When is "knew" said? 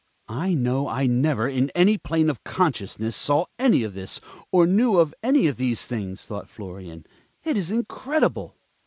4.65-4.97